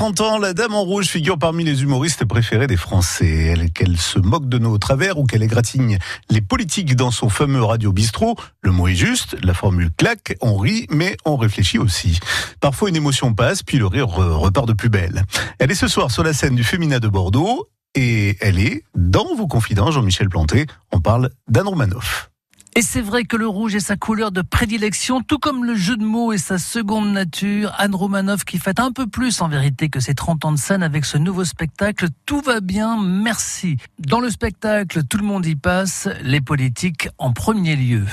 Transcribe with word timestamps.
30 0.00 0.20
ans, 0.22 0.38
la 0.38 0.54
Dame 0.54 0.72
en 0.72 0.80
Rouge 0.80 1.08
figure 1.08 1.38
parmi 1.38 1.62
les 1.62 1.82
humoristes 1.82 2.24
préférés 2.24 2.66
des 2.66 2.78
Français. 2.78 3.54
Qu'elle 3.74 3.98
se 3.98 4.18
moque 4.18 4.48
de 4.48 4.56
nos 4.56 4.78
travers 4.78 5.18
ou 5.18 5.26
qu'elle 5.26 5.42
égratigne 5.42 5.98
les 6.30 6.40
politiques 6.40 6.96
dans 6.96 7.10
son 7.10 7.28
fameux 7.28 7.62
radio 7.62 7.92
bistrot, 7.92 8.34
le 8.62 8.72
mot 8.72 8.88
est 8.88 8.94
juste, 8.94 9.36
la 9.44 9.52
formule 9.52 9.90
claque, 9.94 10.38
on 10.40 10.56
rit, 10.56 10.86
mais 10.88 11.18
on 11.26 11.36
réfléchit 11.36 11.76
aussi. 11.76 12.18
Parfois 12.60 12.88
une 12.88 12.96
émotion 12.96 13.34
passe, 13.34 13.62
puis 13.62 13.76
le 13.76 13.84
rire 13.84 14.08
repart 14.08 14.66
de 14.66 14.72
plus 14.72 14.88
belle. 14.88 15.22
Elle 15.58 15.70
est 15.70 15.74
ce 15.74 15.86
soir 15.86 16.10
sur 16.10 16.22
la 16.22 16.32
scène 16.32 16.54
du 16.54 16.64
Féminin 16.64 16.98
de 16.98 17.08
Bordeaux, 17.08 17.68
et 17.94 18.38
elle 18.40 18.58
est 18.58 18.84
dans 18.94 19.34
vos 19.34 19.48
confidents, 19.48 19.90
Jean-Michel 19.90 20.30
Planté. 20.30 20.64
On 20.92 21.02
parle 21.02 21.28
d'Anne 21.46 21.68
Romanoff. 21.68 22.29
Et 22.76 22.82
c'est 22.82 23.00
vrai 23.00 23.24
que 23.24 23.36
le 23.36 23.48
rouge 23.48 23.74
est 23.74 23.80
sa 23.80 23.96
couleur 23.96 24.30
de 24.30 24.42
prédilection, 24.42 25.22
tout 25.22 25.38
comme 25.38 25.64
le 25.64 25.74
jeu 25.74 25.96
de 25.96 26.04
mots 26.04 26.32
est 26.32 26.38
sa 26.38 26.56
seconde 26.56 27.12
nature. 27.12 27.72
Anne 27.78 27.96
Romanoff 27.96 28.44
qui 28.44 28.58
fait 28.58 28.78
un 28.78 28.92
peu 28.92 29.08
plus 29.08 29.42
en 29.42 29.48
vérité 29.48 29.88
que 29.88 29.98
ses 29.98 30.14
30 30.14 30.44
ans 30.44 30.52
de 30.52 30.58
scène 30.58 30.84
avec 30.84 31.04
ce 31.04 31.18
nouveau 31.18 31.44
spectacle. 31.44 32.06
Tout 32.26 32.40
va 32.40 32.60
bien, 32.60 32.96
merci. 32.96 33.76
Dans 33.98 34.20
le 34.20 34.30
spectacle, 34.30 35.02
tout 35.02 35.18
le 35.18 35.24
monde 35.24 35.46
y 35.46 35.56
passe, 35.56 36.08
les 36.22 36.40
politiques 36.40 37.08
en 37.18 37.32
premier 37.32 37.74
lieu. 37.74 38.04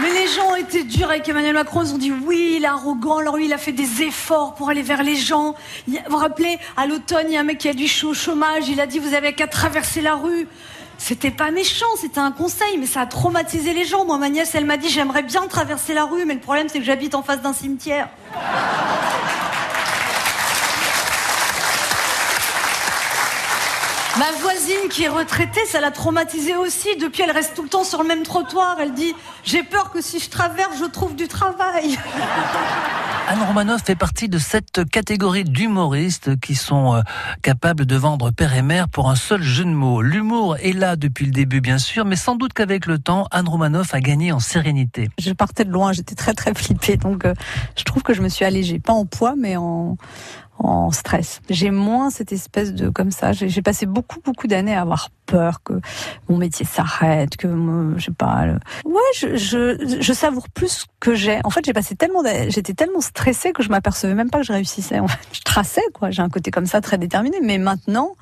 Mais 0.00 0.10
les 0.10 0.28
gens 0.28 0.52
ont 0.52 0.56
été 0.56 0.84
durs 0.84 1.10
avec 1.10 1.28
Emmanuel 1.28 1.54
Macron. 1.54 1.82
Ils 1.82 1.92
ont 1.92 1.98
dit 1.98 2.12
oui, 2.12 2.54
il 2.58 2.64
est 2.64 2.68
arrogant. 2.68 3.18
Alors 3.18 3.36
lui, 3.36 3.46
il 3.46 3.52
a 3.52 3.58
fait 3.58 3.72
des 3.72 4.02
efforts 4.02 4.54
pour 4.54 4.70
aller 4.70 4.82
vers 4.82 5.02
les 5.02 5.16
gens. 5.16 5.54
Vous 5.88 5.98
vous 6.08 6.16
rappelez, 6.16 6.56
à 6.76 6.86
l'automne, 6.86 7.26
il 7.28 7.34
y 7.34 7.36
a 7.36 7.40
un 7.40 7.44
mec 7.44 7.58
qui 7.58 7.68
a 7.68 7.74
du 7.74 7.88
chômage. 7.88 8.68
Il 8.68 8.80
a 8.80 8.86
dit 8.86 9.00
vous 9.00 9.14
avez 9.14 9.34
qu'à 9.34 9.48
traverser 9.48 10.00
la 10.00 10.14
rue. 10.14 10.46
C'était 11.04 11.32
pas 11.32 11.50
méchant, 11.50 11.96
c'était 12.00 12.20
un 12.20 12.30
conseil, 12.30 12.78
mais 12.78 12.86
ça 12.86 13.00
a 13.00 13.06
traumatisé 13.06 13.72
les 13.72 13.84
gens. 13.84 14.04
Moi, 14.04 14.18
ma 14.18 14.28
nièce, 14.28 14.54
elle 14.54 14.64
m'a 14.64 14.76
dit 14.76 14.88
j'aimerais 14.88 15.24
bien 15.24 15.48
traverser 15.48 15.94
la 15.94 16.04
rue, 16.04 16.24
mais 16.24 16.34
le 16.34 16.40
problème, 16.40 16.68
c'est 16.68 16.78
que 16.78 16.84
j'habite 16.84 17.16
en 17.16 17.24
face 17.24 17.42
d'un 17.42 17.52
cimetière. 17.52 18.08
Ma 24.16 24.30
voisine 24.42 24.88
qui 24.90 25.02
est 25.02 25.08
retraitée, 25.08 25.66
ça 25.66 25.80
l'a 25.80 25.90
traumatisée 25.90 26.54
aussi. 26.54 26.94
Depuis, 26.94 27.24
elle 27.24 27.32
reste 27.32 27.56
tout 27.56 27.64
le 27.64 27.68
temps 27.68 27.82
sur 27.82 28.00
le 28.00 28.06
même 28.06 28.22
trottoir. 28.22 28.76
Elle 28.78 28.92
dit 28.92 29.12
J'ai 29.42 29.64
peur 29.64 29.90
que 29.90 30.00
si 30.00 30.20
je 30.20 30.30
traverse, 30.30 30.78
je 30.78 30.84
trouve 30.84 31.16
du 31.16 31.26
travail. 31.26 31.98
Anne 33.28 33.42
Romanoff 33.46 33.82
fait 33.84 33.94
partie 33.94 34.28
de 34.28 34.38
cette 34.38 34.84
catégorie 34.90 35.44
d'humoristes 35.44 36.38
qui 36.40 36.56
sont 36.56 36.96
euh, 36.96 37.02
capables 37.40 37.86
de 37.86 37.96
vendre 37.96 38.30
père 38.32 38.54
et 38.54 38.62
mère 38.62 38.88
pour 38.88 39.08
un 39.08 39.14
seul 39.14 39.42
jeu 39.42 39.64
de 39.64 39.70
mots. 39.70 40.02
L'humour 40.02 40.56
est 40.56 40.72
là 40.72 40.96
depuis 40.96 41.26
le 41.26 41.32
début, 41.32 41.60
bien 41.60 41.78
sûr, 41.78 42.04
mais 42.04 42.16
sans 42.16 42.34
doute 42.34 42.52
qu'avec 42.52 42.86
le 42.86 42.98
temps, 42.98 43.28
Anne 43.30 43.48
Romanoff 43.48 43.94
a 43.94 44.00
gagné 44.00 44.32
en 44.32 44.40
sérénité. 44.40 45.08
Je 45.18 45.32
partais 45.32 45.64
de 45.64 45.70
loin, 45.70 45.92
j'étais 45.92 46.16
très 46.16 46.34
très 46.34 46.52
flippée, 46.52 46.96
donc 46.96 47.24
euh, 47.24 47.34
je 47.76 47.84
trouve 47.84 48.02
que 48.02 48.12
je 48.12 48.22
me 48.22 48.28
suis 48.28 48.44
allégée, 48.44 48.80
pas 48.80 48.92
en 48.92 49.06
poids, 49.06 49.34
mais 49.38 49.56
en, 49.56 49.96
en 50.58 50.90
stress. 50.90 51.40
J'ai 51.50 51.70
moins 51.70 52.10
cette 52.10 52.32
espèce 52.32 52.72
de 52.72 52.88
comme 52.88 53.10
ça. 53.10 53.32
J'ai 53.32 53.62
passé 53.62 53.86
beaucoup 53.86 54.20
beaucoup 54.24 54.46
d'années 54.46 54.74
à 54.74 54.82
avoir 54.82 55.10
peur 55.26 55.62
que 55.62 55.74
mon 56.28 56.36
métier 56.36 56.66
s'arrête, 56.66 57.36
que 57.36 57.48
je 57.96 58.04
sais 58.04 58.12
pas. 58.12 58.44
Ouais, 58.84 59.00
je, 59.16 59.36
je, 59.36 59.98
je 60.00 60.12
savoure 60.12 60.48
plus 60.50 60.86
que 61.00 61.14
j'ai. 61.14 61.40
En 61.44 61.50
fait, 61.50 61.64
j'ai 61.64 61.72
passé 61.72 61.94
tellement, 61.96 62.22
j'étais 62.48 62.74
tellement 62.74 63.00
stressée 63.00 63.52
que 63.52 63.62
je 63.62 63.70
m'apercevais 63.70 64.14
même 64.14 64.30
pas 64.30 64.38
que 64.38 64.46
je 64.46 64.52
réussissais. 64.52 64.98
En 64.98 65.08
fait, 65.08 65.18
je 65.32 65.40
traçais 65.40 65.82
quoi. 65.94 66.10
J'ai 66.10 66.22
un 66.22 66.28
côté 66.28 66.50
comme 66.50 66.66
ça 66.66 66.80
très 66.80 66.98
déterminé, 66.98 67.38
mais 67.42 67.58
maintenant 67.58 68.12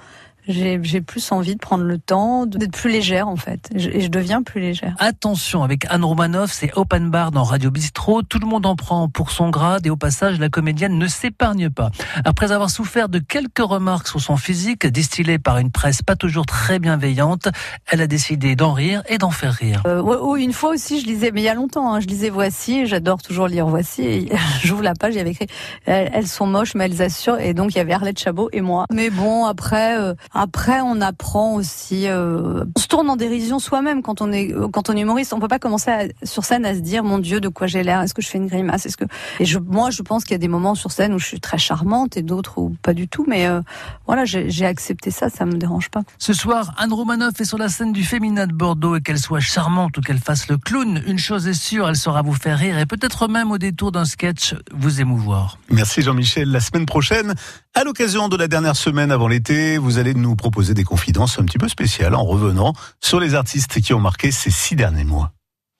j'ai 0.50 1.00
plus 1.00 1.32
envie 1.32 1.54
de 1.54 1.60
prendre 1.60 1.84
le 1.84 1.98
temps, 1.98 2.46
d'être 2.46 2.72
plus 2.72 2.90
légère 2.90 3.28
en 3.28 3.36
fait. 3.36 3.68
Et 3.74 4.00
je 4.00 4.08
deviens 4.08 4.42
plus 4.42 4.60
légère. 4.60 4.94
Attention, 4.98 5.62
avec 5.62 5.86
Anne 5.90 6.04
Romanoff, 6.04 6.52
c'est 6.52 6.76
open 6.76 7.10
bar 7.10 7.30
dans 7.30 7.44
Radio 7.44 7.70
Bistro. 7.70 8.22
Tout 8.22 8.38
le 8.38 8.46
monde 8.46 8.66
en 8.66 8.76
prend 8.76 9.08
pour 9.08 9.30
son 9.30 9.50
grade 9.50 9.86
et 9.86 9.90
au 9.90 9.96
passage, 9.96 10.38
la 10.38 10.48
comédienne 10.48 10.98
ne 10.98 11.06
s'épargne 11.06 11.70
pas. 11.70 11.90
Après 12.24 12.52
avoir 12.52 12.70
souffert 12.70 13.08
de 13.08 13.18
quelques 13.18 13.58
remarques 13.58 14.08
sur 14.08 14.20
son 14.20 14.36
physique, 14.36 14.86
distillées 14.86 15.38
par 15.38 15.58
une 15.58 15.70
presse 15.70 16.02
pas 16.02 16.16
toujours 16.16 16.46
très 16.46 16.78
bienveillante, 16.78 17.48
elle 17.90 18.00
a 18.00 18.06
décidé 18.06 18.56
d'en 18.56 18.72
rire 18.72 19.02
et 19.08 19.18
d'en 19.18 19.30
faire 19.30 19.52
rire. 19.52 19.82
Euh, 19.86 20.34
une 20.36 20.52
fois 20.52 20.70
aussi, 20.70 21.00
je 21.00 21.06
lisais, 21.06 21.30
mais 21.32 21.42
il 21.42 21.44
y 21.44 21.48
a 21.48 21.54
longtemps, 21.54 21.92
hein, 21.92 22.00
je 22.00 22.06
lisais 22.06 22.30
Voici, 22.30 22.86
j'adore 22.86 23.22
toujours 23.22 23.48
lire 23.48 23.66
Voici. 23.66 24.30
J'ouvre 24.62 24.82
la 24.82 24.94
page, 24.94 25.14
il 25.14 25.18
y 25.18 25.20
avait 25.20 25.30
écrit 25.30 25.46
elles, 25.86 26.26
sont 26.26 26.46
moches, 26.46 26.74
mais 26.74 26.84
elles 26.84 27.02
assurent. 27.02 27.40
Et 27.40 27.54
donc, 27.54 27.74
il 27.74 27.78
y 27.78 27.80
avait 27.80 27.92
Arlette 27.92 28.18
Chabot 28.18 28.48
et 28.52 28.60
moi. 28.60 28.86
Mais 28.92 29.10
bon, 29.10 29.44
après... 29.44 29.98
Euh, 29.98 30.14
après, 30.40 30.80
on 30.80 31.02
apprend 31.02 31.52
aussi. 31.52 32.08
Euh, 32.08 32.64
on 32.74 32.80
se 32.80 32.88
tourne 32.88 33.10
en 33.10 33.16
dérision 33.16 33.58
soi-même 33.58 34.00
quand 34.00 34.22
on 34.22 34.32
est 34.32 34.54
quand 34.72 34.88
on 34.88 34.96
est 34.96 35.00
humoriste. 35.00 35.34
On 35.34 35.38
peut 35.38 35.48
pas 35.48 35.58
commencer 35.58 36.14
sur 36.22 36.46
scène 36.46 36.64
à 36.64 36.74
se 36.74 36.80
dire 36.80 37.04
mon 37.04 37.18
Dieu 37.18 37.40
de 37.40 37.48
quoi 37.48 37.66
j'ai 37.66 37.82
l'air. 37.82 38.00
Est-ce 38.00 38.14
que 38.14 38.22
je 38.22 38.28
fais 38.28 38.38
une 38.38 38.46
grimace 38.46 38.86
Est-ce 38.86 38.96
que 38.96 39.04
et 39.38 39.44
je, 39.44 39.58
moi, 39.58 39.90
je 39.90 40.00
pense 40.00 40.24
qu'il 40.24 40.32
y 40.32 40.36
a 40.36 40.38
des 40.38 40.48
moments 40.48 40.74
sur 40.74 40.92
scène 40.92 41.12
où 41.12 41.18
je 41.18 41.26
suis 41.26 41.40
très 41.40 41.58
charmante 41.58 42.16
et 42.16 42.22
d'autres 42.22 42.56
où 42.56 42.74
pas 42.80 42.94
du 42.94 43.06
tout. 43.06 43.26
Mais 43.28 43.48
euh, 43.48 43.60
voilà, 44.06 44.24
j'ai 44.24 44.64
accepté 44.64 45.10
ça. 45.10 45.28
Ça 45.28 45.44
me 45.44 45.58
dérange 45.58 45.90
pas. 45.90 46.04
Ce 46.16 46.32
soir, 46.32 46.72
Anne 46.78 46.94
Romanoff 46.94 47.38
est 47.38 47.44
sur 47.44 47.58
la 47.58 47.68
scène 47.68 47.92
du 47.92 48.02
Féminin 48.02 48.46
de 48.46 48.54
Bordeaux 48.54 48.96
et 48.96 49.02
qu'elle 49.02 49.18
soit 49.18 49.40
charmante 49.40 49.98
ou 49.98 50.00
qu'elle 50.00 50.20
fasse 50.20 50.48
le 50.48 50.56
clown, 50.56 51.02
une 51.06 51.18
chose 51.18 51.48
est 51.48 51.52
sûre, 51.52 51.86
elle 51.86 51.96
saura 51.96 52.22
vous 52.22 52.32
faire 52.32 52.58
rire 52.58 52.78
et 52.78 52.86
peut-être 52.86 53.28
même 53.28 53.50
au 53.50 53.58
détour 53.58 53.92
d'un 53.92 54.06
sketch 54.06 54.54
vous 54.72 55.02
émouvoir. 55.02 55.58
Merci 55.68 56.00
Jean-Michel. 56.00 56.50
La 56.50 56.60
semaine 56.60 56.86
prochaine, 56.86 57.34
à 57.74 57.84
l'occasion 57.84 58.28
de 58.28 58.36
la 58.36 58.48
dernière 58.48 58.76
semaine 58.76 59.12
avant 59.12 59.28
l'été, 59.28 59.78
vous 59.78 59.98
allez 59.98 60.14
nous 60.14 60.36
proposer 60.36 60.74
des 60.74 60.84
confidences 60.84 61.38
un 61.38 61.44
petit 61.44 61.58
peu 61.58 61.68
spéciales 61.68 62.14
en 62.14 62.24
revenant 62.24 62.72
sur 63.00 63.20
les 63.20 63.34
artistes 63.34 63.80
qui 63.80 63.94
ont 63.94 64.00
marqué 64.00 64.32
ces 64.32 64.50
six 64.50 64.76
derniers 64.76 65.04
mois. 65.04 65.32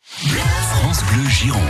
France 0.03 1.03
Bleu 1.05 1.29
Gironde. 1.29 1.61